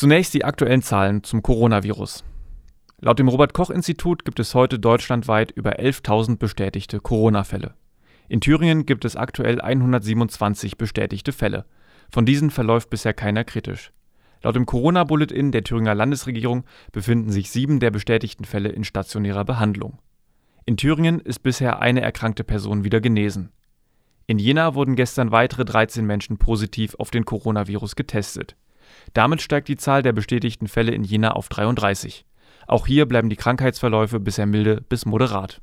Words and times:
Zunächst 0.00 0.32
die 0.32 0.46
aktuellen 0.46 0.80
Zahlen 0.80 1.24
zum 1.24 1.42
Coronavirus. 1.42 2.24
Laut 3.00 3.18
dem 3.18 3.28
Robert 3.28 3.52
Koch 3.52 3.68
Institut 3.68 4.24
gibt 4.24 4.40
es 4.40 4.54
heute 4.54 4.78
deutschlandweit 4.78 5.50
über 5.50 5.78
11.000 5.78 6.38
bestätigte 6.38 7.00
Corona-Fälle. 7.00 7.74
In 8.26 8.40
Thüringen 8.40 8.86
gibt 8.86 9.04
es 9.04 9.14
aktuell 9.14 9.60
127 9.60 10.78
bestätigte 10.78 11.32
Fälle. 11.32 11.66
Von 12.10 12.24
diesen 12.24 12.48
verläuft 12.50 12.88
bisher 12.88 13.12
keiner 13.12 13.44
kritisch. 13.44 13.92
Laut 14.42 14.56
dem 14.56 14.64
Corona-Bulletin 14.64 15.52
der 15.52 15.64
Thüringer 15.64 15.94
Landesregierung 15.94 16.64
befinden 16.92 17.30
sich 17.30 17.50
sieben 17.50 17.78
der 17.78 17.90
bestätigten 17.90 18.46
Fälle 18.46 18.70
in 18.70 18.84
stationärer 18.84 19.44
Behandlung. 19.44 19.98
In 20.64 20.78
Thüringen 20.78 21.20
ist 21.20 21.40
bisher 21.40 21.80
eine 21.80 22.00
erkrankte 22.00 22.42
Person 22.42 22.84
wieder 22.84 23.02
genesen. 23.02 23.52
In 24.26 24.38
Jena 24.38 24.74
wurden 24.74 24.96
gestern 24.96 25.30
weitere 25.30 25.66
13 25.66 26.06
Menschen 26.06 26.38
positiv 26.38 26.94
auf 26.94 27.10
den 27.10 27.26
Coronavirus 27.26 27.96
getestet. 27.96 28.56
Damit 29.12 29.42
steigt 29.42 29.68
die 29.68 29.76
Zahl 29.76 30.02
der 30.02 30.12
bestätigten 30.12 30.68
Fälle 30.68 30.92
in 30.92 31.04
Jena 31.04 31.32
auf 31.32 31.48
33. 31.48 32.24
Auch 32.66 32.86
hier 32.86 33.06
bleiben 33.06 33.30
die 33.30 33.36
Krankheitsverläufe 33.36 34.20
bisher 34.20 34.46
milde 34.46 34.80
bis 34.80 35.06
moderat 35.06 35.60